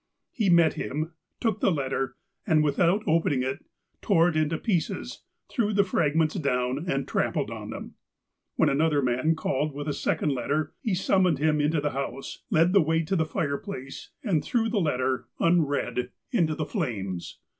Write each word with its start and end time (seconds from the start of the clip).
He 0.31 0.49
met 0.49 0.73
him, 0.73 1.13
took 1.39 1.59
the 1.59 1.69
letter, 1.71 2.15
and, 2.47 2.63
without 2.63 3.03
open 3.05 3.33
ing 3.33 3.43
it, 3.43 3.63
tore 4.01 4.29
it 4.29 4.35
into 4.35 4.57
pieces, 4.57 5.21
threw 5.47 5.73
the 5.73 5.83
fragments 5.83 6.33
down, 6.33 6.89
and 6.89 7.07
trampled 7.07 7.51
on 7.51 7.69
them. 7.69 7.93
When 8.55 8.67
another 8.67 9.03
man 9.03 9.35
called 9.35 9.75
with 9.75 9.87
a 9.87 9.93
second 9.93 10.31
letter, 10.31 10.73
he 10.81 10.95
sum 10.95 11.25
moned 11.25 11.37
him 11.37 11.61
into 11.61 11.79
the 11.79 11.91
house, 11.91 12.41
led 12.49 12.73
the 12.73 12.81
way 12.81 13.03
to 13.03 13.15
the 13.15 13.25
fireplace, 13.25 14.09
and 14.23 14.43
threw 14.43 14.69
the 14.69 14.81
letter, 14.81 15.27
unread, 15.39 16.09
into 16.31 16.55
the 16.55 16.65
flames. 16.65 17.37